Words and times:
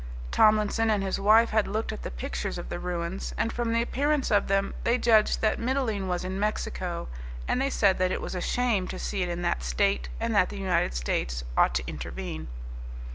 Tomlinson 0.31 0.89
and 0.89 1.03
his 1.03 1.19
wife 1.19 1.51
had 1.51 1.67
looked 1.67 1.91
at 1.91 2.01
the 2.01 2.09
pictures 2.09 2.57
of 2.57 2.69
the 2.69 2.79
ruins, 2.79 3.35
and 3.37 3.53
from 3.53 3.71
the 3.71 3.83
appearance 3.83 4.31
of 4.31 4.47
them 4.47 4.73
they 4.83 4.97
judged 4.97 5.41
that 5.41 5.59
Mitylene 5.59 6.07
was 6.07 6.23
in 6.25 6.39
Mexico, 6.39 7.07
and 7.47 7.61
they 7.61 7.69
said 7.69 7.99
that 7.99 8.11
it 8.11 8.19
was 8.19 8.33
a 8.33 8.41
shame 8.41 8.87
to 8.87 8.97
see 8.97 9.21
it 9.21 9.29
in 9.29 9.43
that 9.43 9.61
state 9.61 10.09
and 10.19 10.33
that 10.33 10.49
the 10.49 10.57
United 10.57 10.95
States 10.95 11.43
ought 11.55 11.75
to 11.75 11.83
intervene. 11.87 12.47